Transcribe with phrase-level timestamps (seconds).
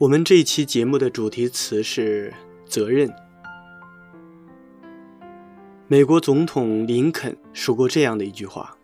[0.00, 2.32] 我们这一期节目的主题词是
[2.64, 3.12] 责任。
[5.88, 8.74] 美国总统林肯说过这样的一句话：“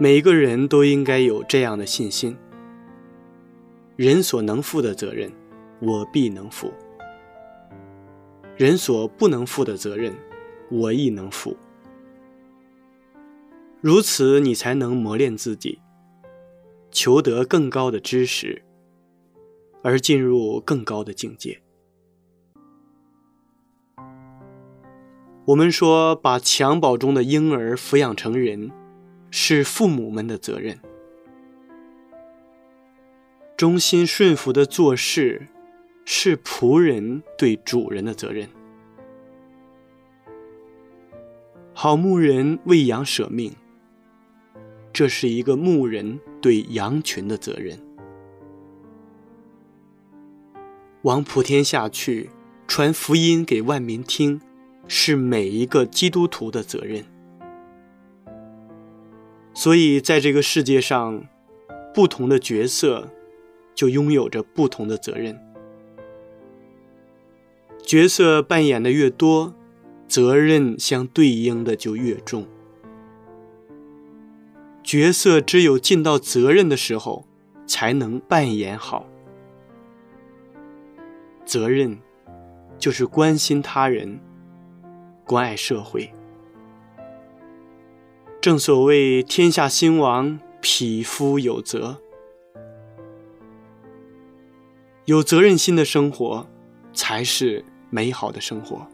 [0.00, 2.36] 每一个人都应该有这样的信心，
[3.94, 5.30] 人所能负的责任，
[5.78, 6.72] 我必能负；
[8.56, 10.12] 人所不能负的责任，
[10.72, 11.56] 我亦能负。
[13.80, 15.78] 如此，你才能磨练自己，
[16.90, 18.60] 求得更高的知识。”
[19.82, 21.60] 而进入更高的境界。
[25.44, 28.70] 我们说，把襁褓中的婴儿抚养成人，
[29.30, 30.76] 是父母们的责任；
[33.56, 35.48] 忠心顺服的做事，
[36.04, 38.48] 是仆人对主人的责任。
[41.74, 43.52] 好牧人为羊舍命，
[44.92, 47.76] 这是一个牧人对羊群的责任。
[51.02, 52.30] 往普天下去，
[52.68, 54.40] 传福音给万民听，
[54.86, 57.04] 是每一个基督徒的责任。
[59.52, 61.24] 所以，在这个世界上，
[61.92, 63.08] 不同的角色
[63.74, 65.36] 就拥有着不同的责任。
[67.82, 69.52] 角色扮演的越多，
[70.06, 72.46] 责任相对应的就越重。
[74.84, 77.26] 角色只有尽到责任的时候，
[77.66, 79.08] 才能扮演好。
[81.52, 81.98] 责任，
[82.78, 84.18] 就是关心他人，
[85.26, 86.10] 关爱社会。
[88.40, 92.00] 正所谓“天下兴亡，匹夫有责”。
[95.04, 96.46] 有责任心的生活，
[96.94, 98.86] 才是美好的生活；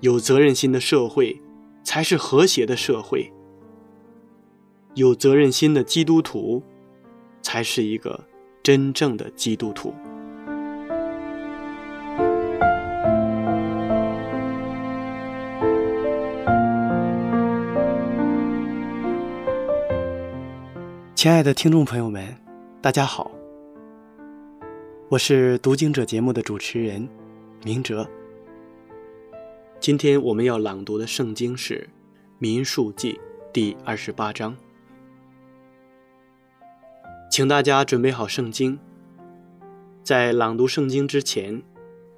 [0.00, 1.38] 有责任心的社会，
[1.82, 3.30] 才是和谐的社会；
[4.94, 6.62] 有责任心的基督徒，
[7.42, 8.24] 才是一个
[8.62, 9.92] 真正的基督徒。
[21.24, 22.36] 亲爱的听众朋友们，
[22.82, 23.30] 大家好，
[25.08, 27.08] 我是读经者节目的主持人
[27.64, 28.06] 明哲。
[29.80, 31.88] 今天我们要朗读的圣经是
[32.38, 33.14] 《民数记》
[33.54, 34.54] 第二十八章，
[37.30, 38.78] 请大家准备好圣经。
[40.02, 41.62] 在朗读圣经之前，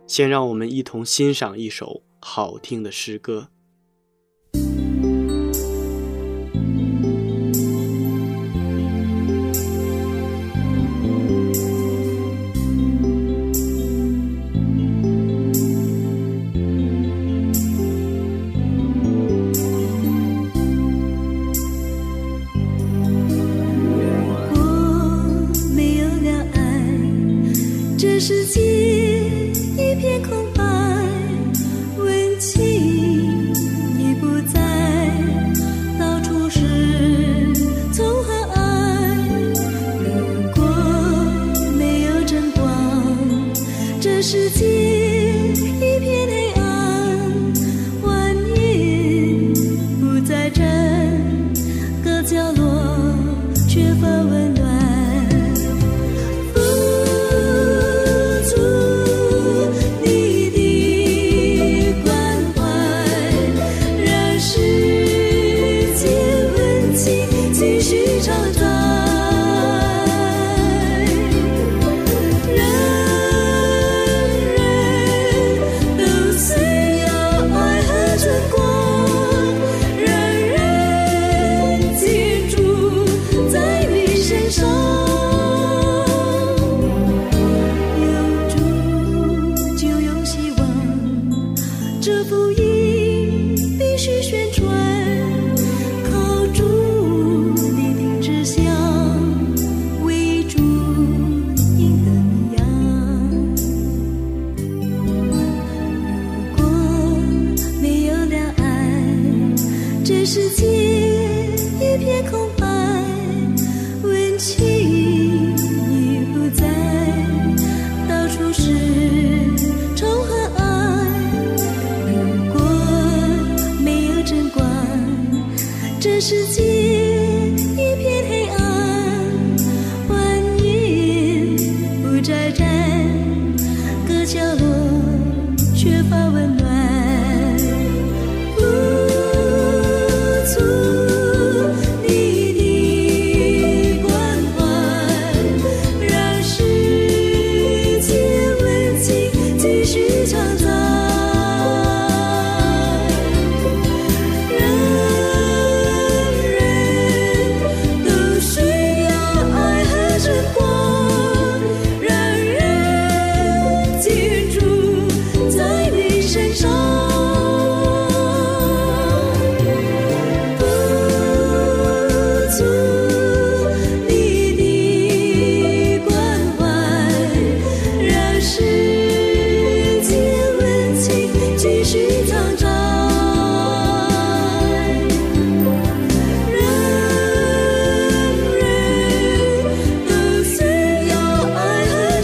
[0.08, 3.50] 先让我们一同欣赏一首好听的诗歌。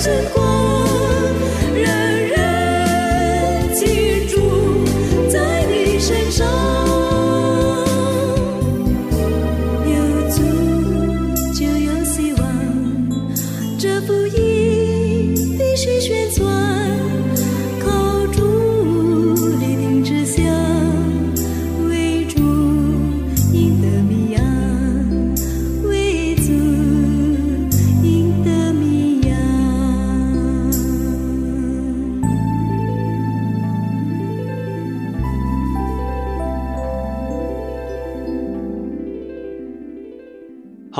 [0.02, 0.51] 爱和晨光，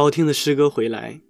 [0.03, 1.21] 好听的诗歌回来，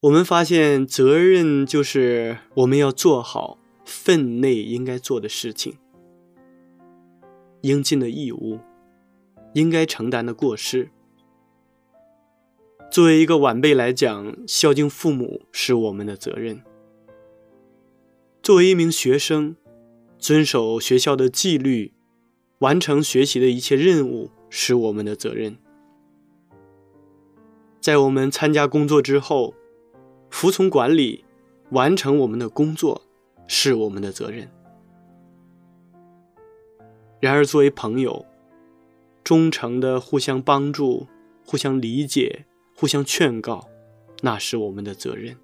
[0.00, 5.78] 我们发现责任就是我们要做好分内应该做的事情，
[7.62, 8.60] 应尽的义务，
[9.54, 10.90] 应该承担的过失。
[12.90, 16.58] 作为一个晚辈来讲，孝敬父母是我们的责任；
[18.42, 19.56] 作为一名学生，
[20.18, 21.94] 遵守学校的纪律，
[22.58, 25.56] 完成学习的一切任务是我们的责任。
[27.80, 29.54] 在我们参加工作之后，
[30.28, 31.24] 服从管理，
[31.70, 33.00] 完成我们的工作，
[33.46, 34.50] 是我们的责任。
[37.20, 38.26] 然而，作为朋友，
[39.24, 41.06] 忠诚的互相帮助、
[41.46, 42.44] 互相理解、
[42.76, 43.66] 互相劝告，
[44.20, 45.34] 那是我们的责任。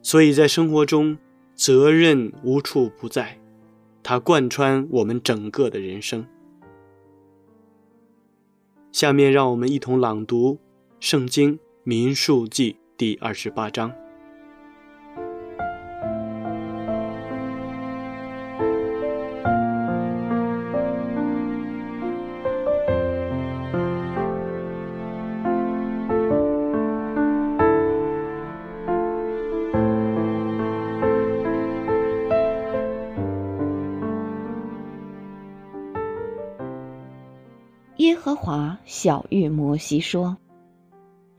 [0.00, 1.18] 所以在生活中，
[1.54, 3.38] 责任无处不在，
[4.02, 6.26] 它贯穿我们整个的人生。
[8.92, 10.54] 下面让我们一同朗读
[11.00, 14.07] 《圣经·民数记》第二十八章。
[38.28, 40.36] 和华晓谕摩西说：“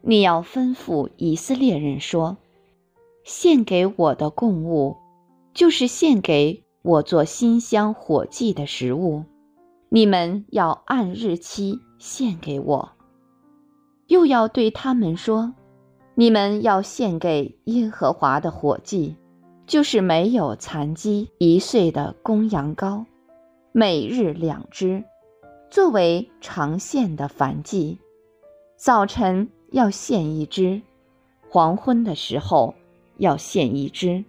[0.01, 2.35] 你要吩咐以色列人说，
[3.23, 4.97] 献给我的供物，
[5.53, 9.23] 就是献给我做馨香火祭的食物，
[9.89, 12.89] 你们要按日期献给我。
[14.07, 15.53] 又要对他们说，
[16.15, 19.15] 你们要献给耶和华的火祭，
[19.67, 23.05] 就是没有残疾一岁的公羊羔，
[23.73, 25.03] 每日两只。”
[25.69, 27.99] 作为长献的燔祭，
[28.75, 30.81] 早晨要献一只，
[31.47, 32.73] 黄昏的时候
[33.17, 34.25] 要献一只，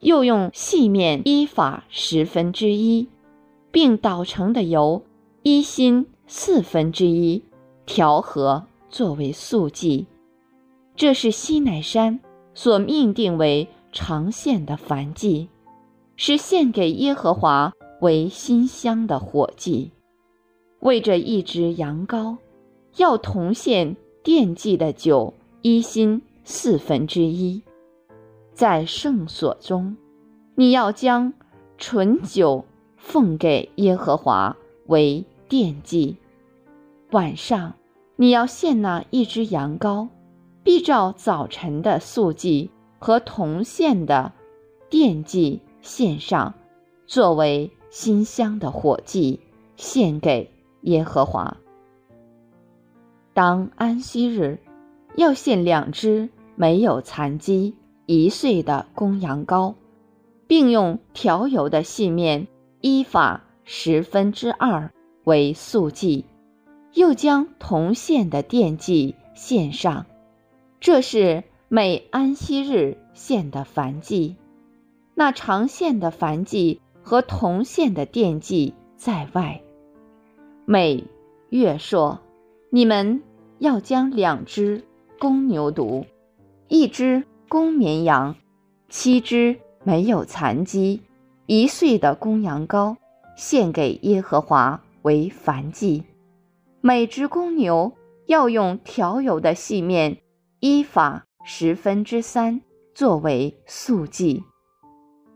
[0.00, 3.08] 又用细面依法十分之一，
[3.70, 5.02] 并捣成的油
[5.42, 7.44] 一心四分之一，
[7.84, 10.06] 调和作为素祭。
[10.96, 12.20] 这是西乃山
[12.54, 15.50] 所命定为长献的燔祭，
[16.16, 19.90] 是献给耶和华为馨香的火祭。
[20.84, 22.36] 为这一只羊羔，
[22.96, 27.62] 要同献奠祭的酒一心四分之一。
[28.52, 29.96] 在圣所中，
[30.54, 31.32] 你要将
[31.78, 32.66] 醇酒
[32.98, 34.54] 奉给耶和华
[34.86, 36.18] 为奠祭。
[37.12, 37.72] 晚上，
[38.16, 40.08] 你要献那一只羊羔，
[40.62, 44.30] 必照早晨的素祭和同献的
[44.90, 46.52] 奠祭献上，
[47.06, 49.40] 作为馨香的火祭，
[49.76, 50.50] 献给
[50.84, 51.58] 耶和华。
[53.34, 54.60] 当安息日，
[55.16, 57.74] 要献两只没有残疾、
[58.06, 59.74] 一岁的公羊羔，
[60.46, 62.46] 并用调油的细面
[62.80, 64.92] 依法十分之二
[65.24, 66.26] 为素祭，
[66.92, 70.06] 又将铜线的奠祭献上。
[70.78, 74.36] 这是每安息日献的燔祭。
[75.14, 79.63] 那长线的燔祭和铜线的奠祭在外。
[80.66, 81.04] 美
[81.50, 82.20] 月说。
[82.70, 83.22] 你们
[83.60, 84.82] 要将两只
[85.20, 86.06] 公牛犊，
[86.66, 88.34] 一只公绵羊，
[88.88, 91.00] 七只没有残疾、
[91.46, 92.96] 一岁的公羊羔，
[93.36, 96.02] 献给耶和华为燔祭。
[96.80, 97.92] 每只公牛
[98.26, 100.16] 要用调油的细面，
[100.58, 102.60] 依法十分之三
[102.92, 104.42] 作为素祭。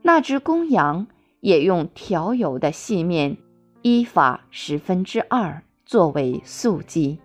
[0.02, 1.06] 那只公羊
[1.38, 3.36] 也用调油的细面，
[3.82, 7.18] 依法十分之二作为素祭。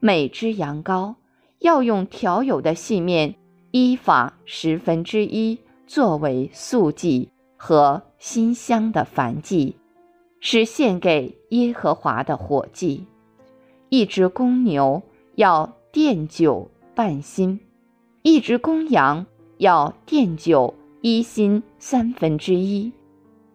[0.00, 1.14] 每只羊羔
[1.60, 3.34] 要用调有的细面，
[3.70, 9.76] 依法十分之一作为素祭和馨香的燔祭，
[10.40, 13.06] 是献给耶和华的火祭。
[13.88, 15.02] 一只公牛
[15.36, 17.60] 要奠酒半薪，
[18.22, 19.24] 一只公羊
[19.58, 22.92] 要奠酒一薪三分之一，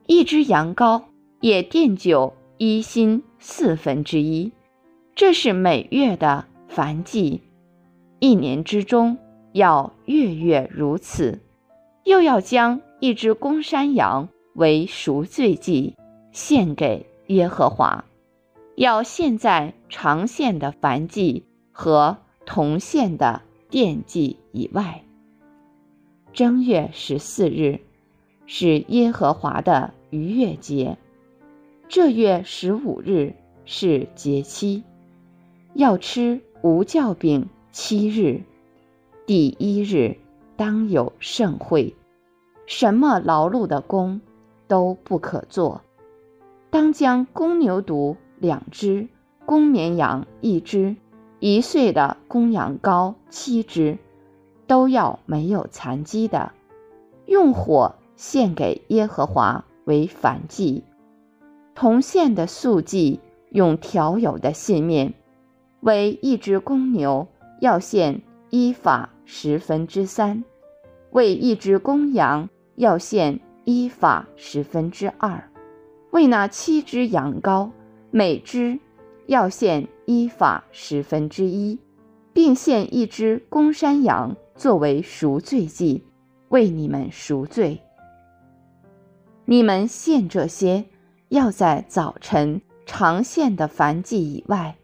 [0.08, 1.02] 一只羊羔
[1.42, 4.52] 也奠酒一薪四分之一。
[5.16, 7.42] 这是每月的凡祭，
[8.20, 9.18] 一年之中
[9.54, 11.40] 要月月如此。
[12.06, 15.96] 又要将一只公山羊为赎罪祭
[16.32, 18.06] 献给耶和华，
[18.76, 25.04] 要献在常献的凡祭和同献的奠祭以外。
[26.34, 27.82] 正月十四日
[28.46, 30.98] 是耶和华的逾越节，
[31.92, 33.34] 这月十五日
[33.66, 34.84] 是节期。
[35.74, 38.44] 要吃无酵饼七日，
[39.26, 40.18] 第一日
[40.56, 41.96] 当有盛会，
[42.68, 44.22] 什么劳碌的工
[44.68, 45.82] 都不可做。
[46.70, 49.08] 当将公牛犊两只，
[49.48, 50.96] 公绵羊一只，
[51.40, 53.98] 一岁的公羊羔七只，
[54.68, 56.52] 都要没有残疾的，
[57.26, 60.84] 用火献给耶和华为反祭。
[61.80, 63.22] 同献的素祭
[63.52, 65.14] 用调友的细面。
[65.80, 67.26] 为一只公牛
[67.62, 70.44] 要献一法十分之三，
[71.12, 75.50] 为一只公羊要献一法十分之二，
[76.12, 77.70] 为那七只羊羔
[78.12, 78.78] 每只
[79.26, 81.80] 要献一法十分之一，
[82.34, 86.04] 并献一只公山羊作为赎罪祭，
[86.50, 87.80] 为你们赎罪。
[89.46, 90.84] 你们献这些，
[91.30, 94.76] 要在早晨长献的燔祭以外。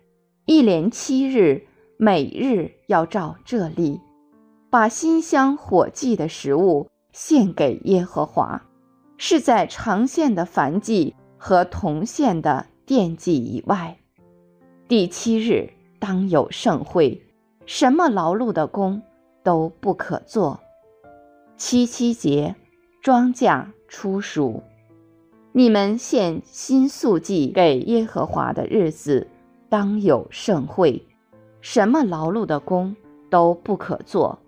[0.45, 3.99] 一连七日，每日要照这例，
[4.69, 8.61] 把馨香火祭的食物献给耶和华，
[9.17, 13.97] 是在长献的燔祭和同献的奠祭以外。
[14.87, 17.19] 第七日当有盛会，
[17.65, 19.01] 什么劳碌的工
[19.43, 20.59] 都不可做。
[21.57, 22.55] 七七节，
[23.01, 24.61] 庄稼出熟，
[25.57, 29.29] 你们献新素祭给耶和华的日子。
[29.69, 31.01] 当有盛会，
[31.61, 32.93] 什么劳碌的工
[33.29, 34.39] 都不可做，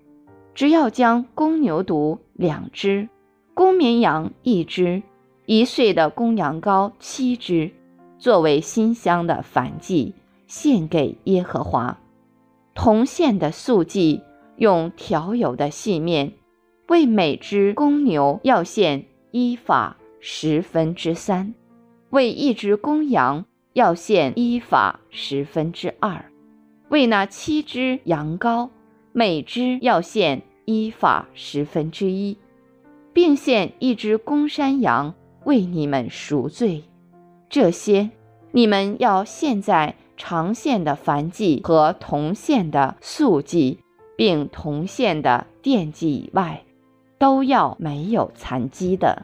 [0.53, 3.07] 只要将公牛犊两只，
[3.53, 5.01] 公绵羊一只，
[5.45, 7.71] 一岁的公羊羔七只，
[8.19, 10.13] 作为馨香的燔祭，
[10.45, 11.97] 献给耶和华。
[12.75, 14.23] 同献的素祭，
[14.57, 16.33] 用调油的细面，
[16.89, 21.53] 为每只公牛要献一法十分之三，
[22.09, 23.45] 为一只公羊。
[23.73, 26.25] 要献一法十分之二，
[26.89, 28.69] 为那七只羊羔，
[29.13, 32.39] 每只要献一法十分之一，
[33.13, 36.85] 并献一只公山羊为你们赎罪。
[37.49, 38.09] 这些
[38.51, 43.77] 你们要献在长献的燔祭和同献的素祭，
[44.15, 46.63] 并同献的奠祭以外，
[47.19, 49.23] 都要没有残疾的。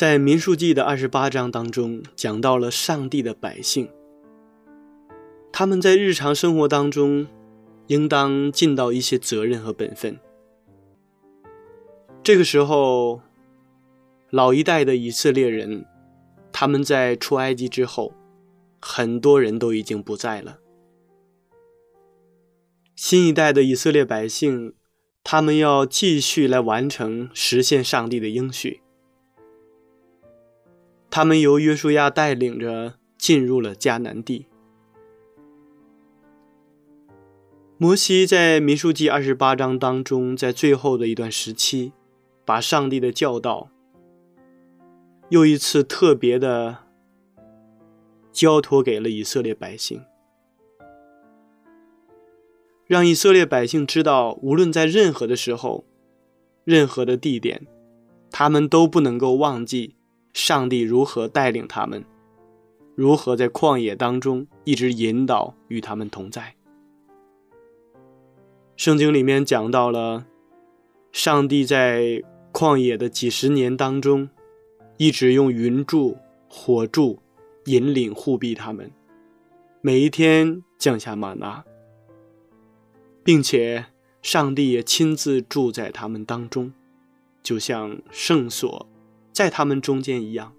[0.00, 3.90] 在民数记的二十八章当中，讲到了上帝的百姓，
[5.52, 7.26] 他们在日常生活当中，
[7.88, 10.18] 应当尽到一些责任和本分。
[12.22, 13.20] 这个时候，
[14.30, 15.84] 老一代的以色列人，
[16.50, 18.14] 他们在出埃及之后，
[18.80, 20.60] 很多人都已经不在了。
[22.96, 24.72] 新一代的以色列百姓，
[25.22, 28.80] 他们要继续来完成实现上帝的应许。
[31.10, 34.46] 他们由约书亚带领着进入了迦南地。
[37.76, 41.92] 摩西在民数记二十八章当中，在最后的一段时期，
[42.44, 43.70] 把上帝的教导
[45.30, 46.78] 又一次特别的
[48.30, 50.02] 交托给了以色列百姓，
[52.86, 55.84] 让以色列百姓知道，无论在任何的时候、
[56.64, 57.66] 任何的地点，
[58.30, 59.96] 他们都不能够忘记。
[60.32, 62.04] 上帝如何带领他们？
[62.94, 66.54] 如何在旷野当中一直引导与他们同在？
[68.76, 70.26] 圣经里面讲到了，
[71.12, 72.22] 上帝在
[72.52, 74.28] 旷野的几十年当中，
[74.96, 76.16] 一直用云柱、
[76.48, 77.20] 火柱
[77.66, 78.90] 引领护庇他们，
[79.80, 81.64] 每一天降下玛拿，
[83.22, 83.86] 并且
[84.22, 86.72] 上帝也亲自住在他们当中，
[87.42, 88.86] 就像圣所。
[89.32, 90.52] 在他们中间一样，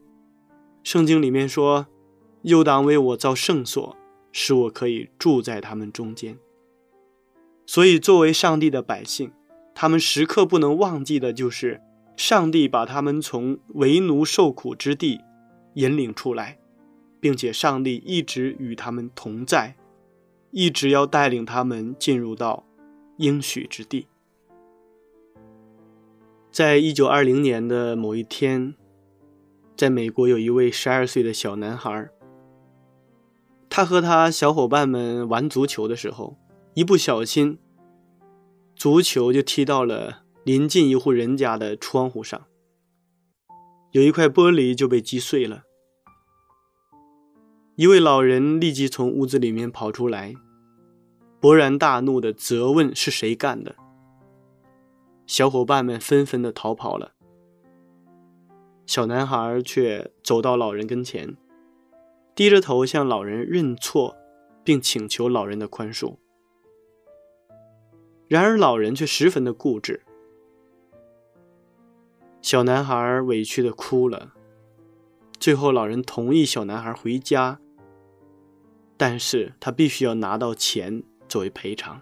[0.84, 1.88] 圣经里面说
[2.44, 3.96] ：“又当为我造圣所，
[4.32, 6.38] 使我可以住在他们中间。”
[7.68, 9.32] 所以，作为上帝的百姓，
[9.74, 11.82] 他们时刻不能忘记的就是，
[12.18, 15.22] 上帝把他们从为奴受苦之地
[15.76, 16.60] 引领出来，
[17.20, 19.76] 并且上帝一直与他们同在，
[20.52, 22.66] 一直要带领他们进入到
[23.18, 24.08] 应许之地。
[26.52, 28.76] 在一九二零年的某一天，
[29.78, 32.10] 在美国有一位十二岁的小男孩，
[33.70, 36.38] 他和他小伙伴们玩足球的时候，
[36.74, 37.58] 一不小心，
[38.76, 42.42] 足球就踢到了临近一户人家的窗户上，
[43.92, 45.64] 有一块玻璃就被击碎了。
[47.78, 50.34] 一位老人立即从屋子里面跑出来，
[51.40, 53.74] 勃然大怒的责问是谁干的。
[55.32, 57.14] 小伙伴们纷纷的逃跑了，
[58.86, 61.38] 小男孩却走到老人跟前，
[62.36, 64.18] 低着头向老人认错，
[64.66, 66.18] 并请求老人的宽恕。
[68.28, 70.02] 然而老人却十分的固执，
[72.42, 74.34] 小男孩委屈的哭了。
[75.40, 77.62] 最后，老人同意小男孩回家，
[78.98, 82.02] 但是他必须要拿到钱作为赔偿。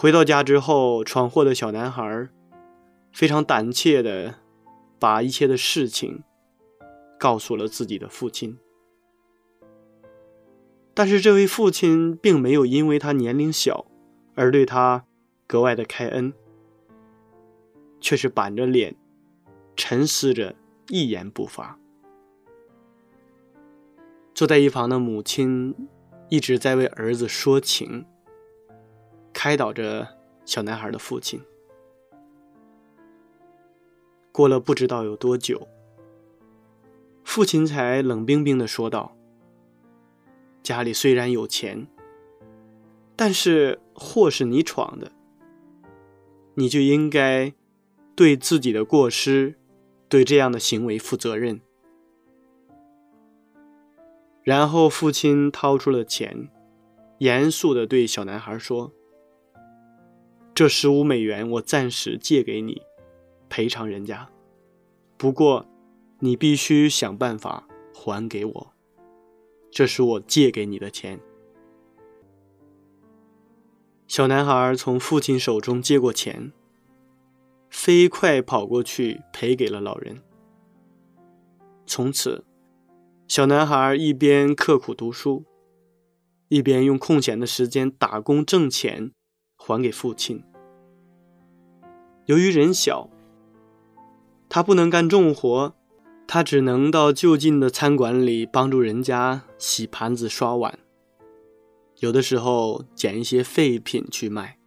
[0.00, 2.30] 回到家之后，闯祸的小男孩
[3.12, 4.36] 非常胆怯的
[4.98, 6.24] 把一切的事情
[7.18, 8.56] 告诉了自己的父亲。
[10.94, 13.84] 但是这位父亲并没有因为他年龄小
[14.34, 15.04] 而对他
[15.46, 16.32] 格外的开恩，
[18.00, 18.96] 却是板着脸
[19.76, 20.54] 沉思着，
[20.88, 21.78] 一言不发。
[24.32, 25.74] 坐在一旁的母亲
[26.30, 28.06] 一直在为儿子说情。
[29.42, 30.06] 开导着
[30.44, 31.40] 小男孩的父亲。
[34.30, 35.66] 过了不知道有多久，
[37.24, 39.16] 父亲才冷冰冰的说道
[40.62, 41.86] ：“家里虽然有钱，
[43.16, 45.10] 但是祸是你闯的，
[46.52, 47.54] 你就应该
[48.14, 49.54] 对自己的过失，
[50.10, 51.62] 对这样的行为负责任。”
[54.44, 56.50] 然后父亲掏出了钱，
[57.20, 58.92] 严肃的对小男孩说。
[60.60, 62.82] 这十五美元我暂时借给你，
[63.48, 64.28] 赔偿人家。
[65.16, 65.66] 不过，
[66.18, 68.72] 你必须想办法还给我。
[69.70, 71.18] 这是我借给你的钱。
[74.06, 76.52] 小男孩从父亲手中接过钱，
[77.70, 80.22] 飞快跑过去赔给了老人。
[81.86, 82.44] 从此，
[83.26, 85.46] 小男孩一边刻苦读书，
[86.48, 89.12] 一边用空闲的时间打工挣钱，
[89.56, 90.44] 还给父亲。
[92.30, 93.10] 由于人小，
[94.48, 95.74] 他不能干重活，
[96.28, 100.78] 他只能到就近的餐馆里帮助人家洗盘子、刷碗，
[101.98, 104.58] 有的时候捡一些废品去卖。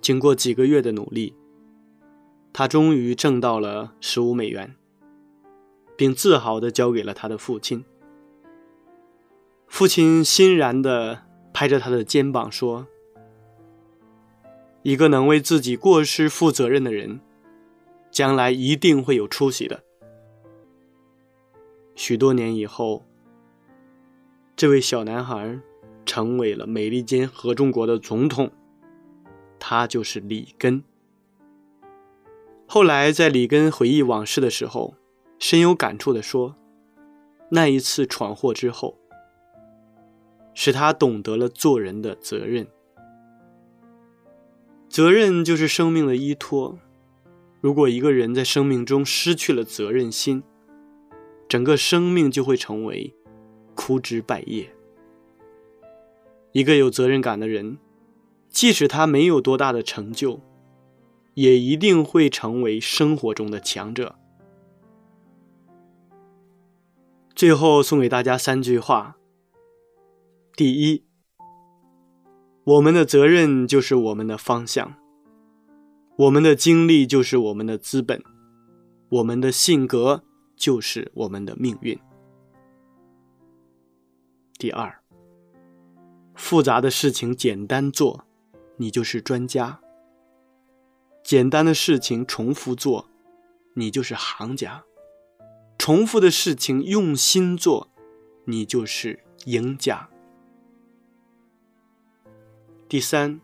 [0.00, 1.32] 经过几个月的努力，
[2.52, 4.74] 他终于挣到了十五美元，
[5.96, 7.84] 并自豪地交给了他的父亲。
[9.68, 12.88] 父亲欣然地拍着他的肩膀说。
[14.86, 17.18] 一个能为自己过失负责任的人，
[18.08, 19.82] 将来一定会有出息的。
[21.96, 23.04] 许多年以后，
[24.54, 25.58] 这位小男孩
[26.04, 28.48] 成为了美利坚合众国的总统，
[29.58, 30.84] 他就是里根。
[32.68, 34.94] 后来，在里根回忆往事的时候，
[35.40, 36.54] 深有感触地说
[37.50, 38.96] ：“那一次闯祸之后，
[40.54, 42.68] 使他懂得了做人的责任。
[44.96, 46.78] 责任就是生命的依托。
[47.60, 50.42] 如果一个人在生命中失去了责任心，
[51.46, 53.12] 整个生命就会成为
[53.74, 54.74] 枯枝败叶。
[56.52, 57.76] 一个有责任感的人，
[58.48, 60.40] 即使他没有多大的成就。”
[61.34, 64.16] 也一定会成为生活中的强者。
[67.34, 69.18] 最后送给大家三句话：
[70.56, 71.04] 第一，
[72.66, 74.96] 我们的责任就是我们的方向，
[76.16, 78.20] 我们的经历就是我们的资本，
[79.08, 80.24] 我们的性格
[80.56, 81.96] 就是我们的命运。
[84.58, 85.00] 第二，
[86.34, 88.24] 复杂的事情简单做，
[88.78, 89.80] 你就是专家。
[91.22, 93.08] 简单的事情重复做，
[93.74, 94.82] 你就是行家；
[95.78, 97.92] 重复的事情用心做，
[98.46, 100.10] 你就是赢家。
[102.88, 103.40] 第三，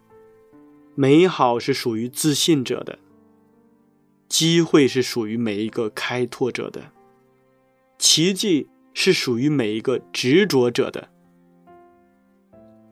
[0.95, 3.01] 美好是属于自信者的，
[4.29, 6.93] 机会是属于每一个开拓者的，
[7.99, 11.09] 奇迹是属于每一个执着者的。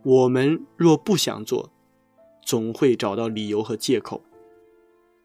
[0.02, 1.70] 我们若不想做，
[2.44, 4.24] 总会找到理由和借口。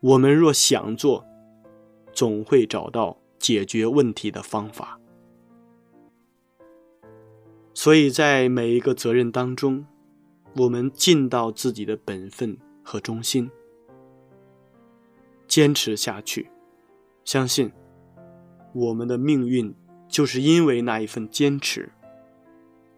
[0.02, 1.26] 我们若想做，
[2.14, 5.00] 总会找到解决问题的方法。
[7.74, 9.86] 所以在每一个责任当中，
[10.58, 13.52] 我们尽到自己的本分和忠心，
[15.48, 16.50] 坚持下去，
[17.26, 17.72] 相信
[18.74, 19.76] 我们的命运
[20.08, 21.92] 就是因为那一份坚持，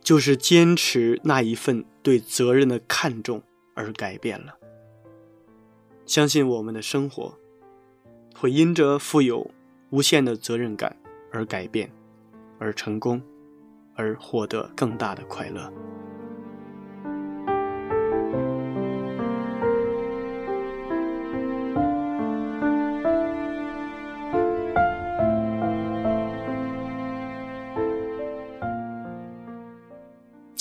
[0.01, 3.41] 就是坚持那一份对责任的看重
[3.73, 4.55] 而改变了。
[6.05, 7.37] 相信我们的生活
[8.35, 9.49] 会因着富有
[9.89, 10.95] 无限的责任感
[11.31, 11.91] 而改变，
[12.59, 13.19] 而成功，
[13.95, 15.73] 而获得更大的快乐。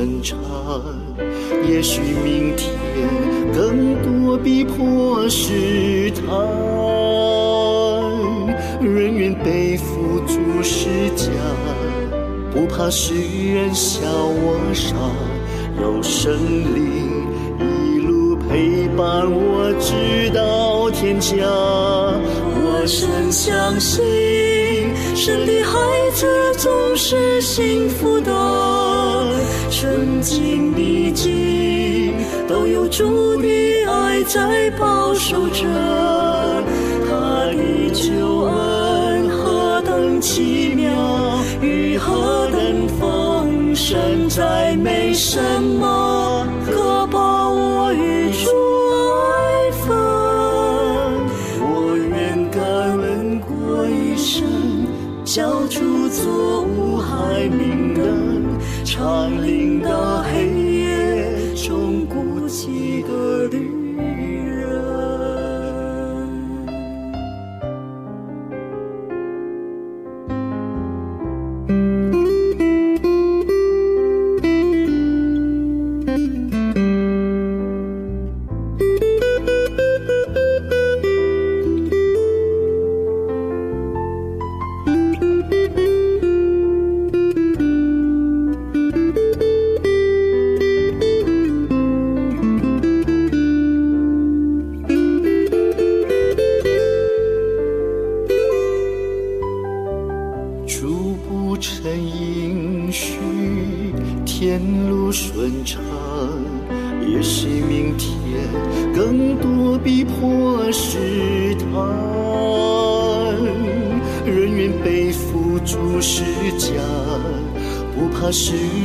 [0.00, 0.38] 路顺畅，
[1.68, 2.72] 也许明天
[3.52, 6.24] 更多逼迫试探，
[8.80, 11.28] 人愿背负主十架，
[12.50, 14.96] 不怕世人笑我傻，
[15.82, 16.32] 有神
[16.74, 17.26] 灵
[17.60, 24.02] 一路陪伴我直到天家，我深相信。
[25.14, 25.78] 神的孩
[26.14, 28.32] 子总是幸福的，
[29.80, 32.12] 顺境逆境
[32.46, 33.48] 都有主的
[33.90, 35.64] 爱在保守着。
[37.08, 40.92] 他的救恩何等奇妙，
[41.62, 48.50] 与何等丰盛，再没什么可把我与主
[49.32, 49.96] 爱分。
[51.58, 52.60] 我愿感
[53.00, 54.44] 恩过一生，
[55.24, 59.39] 交出错误海明灯，长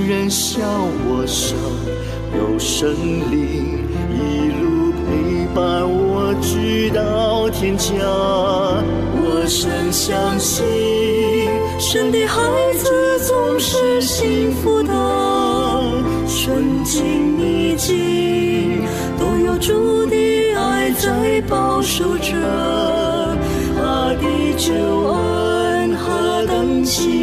[0.08, 0.62] 人笑
[1.08, 1.56] 我傻，
[2.38, 2.90] 有神
[3.32, 7.94] 灵一路陪伴我直到天家。
[9.18, 10.66] 我深相信，
[11.80, 12.42] 神的孩
[12.74, 14.94] 子总是幸福的，
[16.28, 18.84] 顺境逆境
[19.20, 20.16] 都有主的
[20.56, 22.34] 爱在保守着。
[23.78, 24.24] 他的
[24.58, 27.15] 救恩何等奇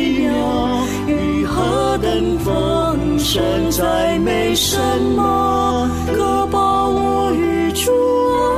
[3.33, 4.77] 丰盛，再没什
[5.16, 7.90] 么可把我与主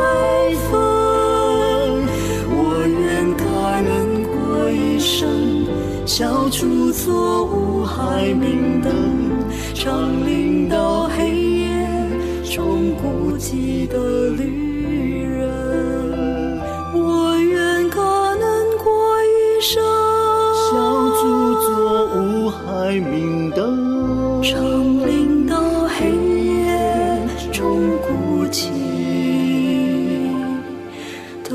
[0.03, 0.73] 爱分。
[2.51, 3.47] 我愿感
[3.85, 5.67] 恩过一生，
[6.07, 8.91] 消除错误海明灯，
[9.75, 11.89] 长领到黑夜
[12.43, 13.97] 中孤寂的
[14.31, 16.59] 旅人。
[16.93, 19.81] 我愿感恩过一生，
[20.67, 20.73] 消
[21.21, 21.23] 除
[21.63, 23.94] 错误海明灯，
[24.45, 24.63] 长
[25.07, 27.19] 领到黑夜
[27.51, 28.69] 中孤寂
[31.43, 31.49] 的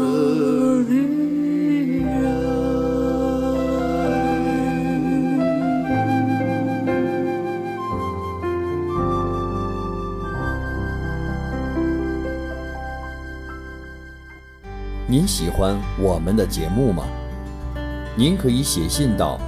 [0.89, 2.09] 旅人。
[15.05, 17.03] 您喜欢我们的节目吗？
[18.17, 19.39] 您可以写信到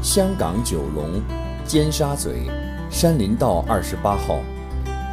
[0.00, 1.20] 香港九龙
[1.64, 2.48] 尖沙咀
[2.98, 4.40] 山林道二十八号，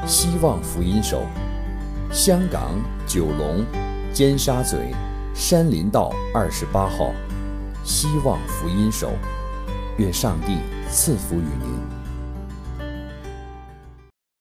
[0.07, 1.23] 希望福音手。
[2.13, 3.65] 香港九龙
[4.13, 4.77] 尖沙咀
[5.35, 7.11] 山林道二十八号，
[7.83, 9.11] 希望福音手。
[9.97, 11.72] 愿上帝赐福于您。